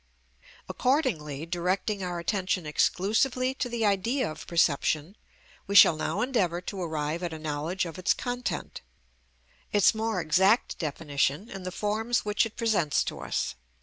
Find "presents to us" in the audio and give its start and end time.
12.57-13.53